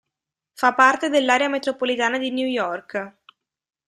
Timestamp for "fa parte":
0.55-1.09